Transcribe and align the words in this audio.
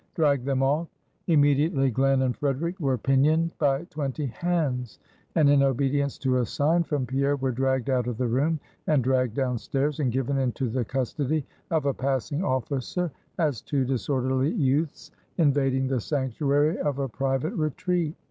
drag 0.15 0.43
them 0.43 0.63
off!" 0.63 0.87
Immediately 1.27 1.91
Glen 1.91 2.23
and 2.23 2.35
Frederic 2.35 2.79
were 2.79 2.97
pinioned 2.97 3.51
by 3.59 3.83
twenty 3.83 4.25
hands; 4.25 4.97
and, 5.35 5.47
in 5.47 5.61
obedience 5.61 6.17
to 6.17 6.37
a 6.39 6.45
sign 6.47 6.81
from 6.81 7.05
Pierre, 7.05 7.35
were 7.35 7.51
dragged 7.51 7.87
out 7.87 8.07
of 8.07 8.17
the 8.17 8.27
room, 8.27 8.59
and 8.87 9.03
dragged 9.03 9.35
down 9.35 9.59
stairs; 9.59 9.99
and 9.99 10.11
given 10.11 10.39
into 10.39 10.69
the 10.69 10.83
custody 10.83 11.45
of 11.69 11.85
a 11.85 11.93
passing 11.93 12.43
officer, 12.43 13.11
as 13.37 13.61
two 13.61 13.85
disorderly 13.85 14.49
youths 14.49 15.11
invading 15.37 15.87
the 15.87 15.99
sanctuary 16.01 16.79
of 16.79 16.97
a 16.97 17.07
private 17.07 17.53
retreat. 17.53 18.15